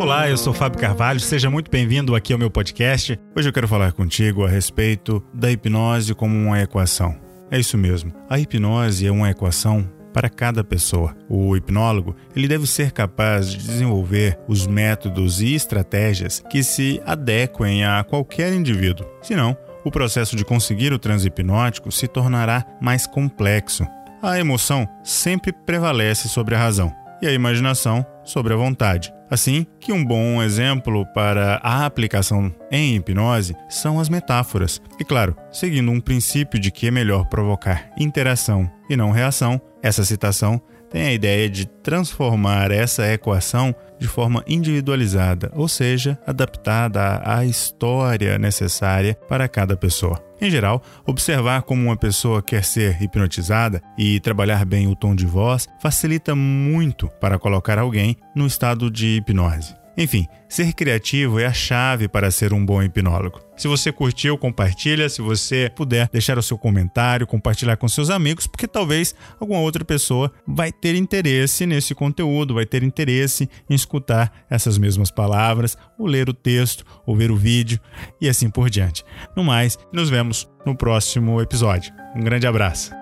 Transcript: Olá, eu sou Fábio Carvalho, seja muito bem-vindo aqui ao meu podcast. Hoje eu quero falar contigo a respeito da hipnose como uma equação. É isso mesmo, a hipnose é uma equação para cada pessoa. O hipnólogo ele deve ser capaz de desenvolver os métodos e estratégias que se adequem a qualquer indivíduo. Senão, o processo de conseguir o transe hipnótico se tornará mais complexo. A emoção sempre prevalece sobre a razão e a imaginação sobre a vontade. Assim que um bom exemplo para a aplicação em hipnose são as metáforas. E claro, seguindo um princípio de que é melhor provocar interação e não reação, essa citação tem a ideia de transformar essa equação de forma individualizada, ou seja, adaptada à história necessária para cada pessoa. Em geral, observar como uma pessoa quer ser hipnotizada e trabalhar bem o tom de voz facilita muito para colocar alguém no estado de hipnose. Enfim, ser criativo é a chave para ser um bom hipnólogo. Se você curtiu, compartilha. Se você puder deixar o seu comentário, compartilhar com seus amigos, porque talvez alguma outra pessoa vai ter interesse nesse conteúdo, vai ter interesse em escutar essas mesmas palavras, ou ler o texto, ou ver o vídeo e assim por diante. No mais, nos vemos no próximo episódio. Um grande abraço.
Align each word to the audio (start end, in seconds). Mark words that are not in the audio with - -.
Olá, 0.00 0.30
eu 0.30 0.36
sou 0.38 0.54
Fábio 0.54 0.80
Carvalho, 0.80 1.20
seja 1.20 1.50
muito 1.50 1.70
bem-vindo 1.70 2.14
aqui 2.16 2.32
ao 2.32 2.38
meu 2.38 2.50
podcast. 2.50 3.20
Hoje 3.36 3.50
eu 3.50 3.52
quero 3.52 3.68
falar 3.68 3.92
contigo 3.92 4.46
a 4.46 4.48
respeito 4.48 5.22
da 5.34 5.52
hipnose 5.52 6.14
como 6.14 6.34
uma 6.34 6.58
equação. 6.58 7.14
É 7.50 7.60
isso 7.60 7.76
mesmo, 7.76 8.10
a 8.26 8.38
hipnose 8.38 9.06
é 9.06 9.10
uma 9.10 9.30
equação 9.30 9.86
para 10.10 10.30
cada 10.30 10.64
pessoa. 10.64 11.14
O 11.28 11.54
hipnólogo 11.54 12.16
ele 12.34 12.48
deve 12.48 12.66
ser 12.66 12.92
capaz 12.92 13.50
de 13.50 13.58
desenvolver 13.58 14.38
os 14.48 14.66
métodos 14.66 15.42
e 15.42 15.54
estratégias 15.54 16.42
que 16.48 16.64
se 16.64 16.98
adequem 17.04 17.84
a 17.84 18.02
qualquer 18.02 18.54
indivíduo. 18.54 19.06
Senão, 19.20 19.54
o 19.84 19.90
processo 19.90 20.34
de 20.34 20.46
conseguir 20.46 20.94
o 20.94 20.98
transe 20.98 21.28
hipnótico 21.28 21.92
se 21.92 22.08
tornará 22.08 22.64
mais 22.80 23.06
complexo. 23.06 23.86
A 24.22 24.40
emoção 24.40 24.88
sempre 25.04 25.52
prevalece 25.52 26.26
sobre 26.26 26.54
a 26.54 26.58
razão 26.58 26.90
e 27.20 27.26
a 27.26 27.32
imaginação 27.32 28.04
sobre 28.30 28.52
a 28.52 28.56
vontade. 28.56 29.12
Assim 29.30 29.66
que 29.78 29.92
um 29.92 30.04
bom 30.04 30.42
exemplo 30.42 31.06
para 31.14 31.60
a 31.62 31.84
aplicação 31.84 32.52
em 32.70 32.96
hipnose 32.96 33.56
são 33.68 34.00
as 34.00 34.08
metáforas. 34.08 34.80
E 34.98 35.04
claro, 35.04 35.36
seguindo 35.52 35.90
um 35.90 36.00
princípio 36.00 36.58
de 36.58 36.70
que 36.70 36.86
é 36.86 36.90
melhor 36.90 37.26
provocar 37.26 37.90
interação 37.98 38.70
e 38.88 38.96
não 38.96 39.10
reação, 39.10 39.60
essa 39.82 40.04
citação 40.04 40.60
tem 40.90 41.02
a 41.02 41.12
ideia 41.12 41.48
de 41.48 41.66
transformar 41.66 42.70
essa 42.70 43.10
equação 43.10 43.74
de 43.98 44.08
forma 44.08 44.42
individualizada, 44.46 45.52
ou 45.54 45.68
seja, 45.68 46.18
adaptada 46.26 47.22
à 47.24 47.44
história 47.44 48.38
necessária 48.38 49.16
para 49.28 49.48
cada 49.48 49.76
pessoa. 49.76 50.20
Em 50.40 50.50
geral, 50.50 50.82
observar 51.06 51.62
como 51.62 51.82
uma 51.82 51.96
pessoa 51.96 52.42
quer 52.42 52.64
ser 52.64 53.00
hipnotizada 53.02 53.82
e 53.96 54.18
trabalhar 54.20 54.64
bem 54.64 54.88
o 54.88 54.96
tom 54.96 55.14
de 55.14 55.26
voz 55.26 55.68
facilita 55.80 56.34
muito 56.34 57.08
para 57.20 57.38
colocar 57.38 57.78
alguém 57.78 58.16
no 58.34 58.46
estado 58.46 58.90
de 58.90 59.18
hipnose. 59.18 59.79
Enfim, 59.96 60.26
ser 60.48 60.72
criativo 60.72 61.38
é 61.38 61.46
a 61.46 61.52
chave 61.52 62.08
para 62.08 62.30
ser 62.30 62.52
um 62.52 62.64
bom 62.64 62.82
hipnólogo. 62.82 63.40
Se 63.56 63.68
você 63.68 63.92
curtiu, 63.92 64.38
compartilha. 64.38 65.08
Se 65.08 65.20
você 65.20 65.70
puder 65.76 66.08
deixar 66.10 66.38
o 66.38 66.42
seu 66.42 66.56
comentário, 66.56 67.26
compartilhar 67.26 67.76
com 67.76 67.86
seus 67.88 68.08
amigos, 68.08 68.46
porque 68.46 68.66
talvez 68.66 69.14
alguma 69.38 69.60
outra 69.60 69.84
pessoa 69.84 70.32
vai 70.46 70.72
ter 70.72 70.94
interesse 70.94 71.66
nesse 71.66 71.94
conteúdo, 71.94 72.54
vai 72.54 72.64
ter 72.64 72.82
interesse 72.82 73.48
em 73.68 73.74
escutar 73.74 74.32
essas 74.48 74.78
mesmas 74.78 75.10
palavras, 75.10 75.76
ou 75.98 76.06
ler 76.06 76.28
o 76.28 76.34
texto, 76.34 76.84
ou 77.04 77.14
ver 77.14 77.30
o 77.30 77.36
vídeo 77.36 77.78
e 78.20 78.28
assim 78.28 78.48
por 78.48 78.70
diante. 78.70 79.04
No 79.36 79.44
mais, 79.44 79.78
nos 79.92 80.08
vemos 80.08 80.48
no 80.64 80.74
próximo 80.74 81.40
episódio. 81.40 81.92
Um 82.16 82.20
grande 82.20 82.46
abraço. 82.46 82.99